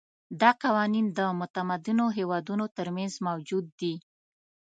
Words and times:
دا 0.41 0.51
قوانین 0.63 1.05
د 1.17 1.19
متمدنو 1.39 2.05
هېوادونو 2.17 2.65
ترمنځ 2.77 3.13
موجود 3.27 3.65
دي. 3.79 3.93